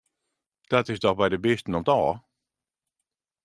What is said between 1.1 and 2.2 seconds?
by de bisten om't ôf!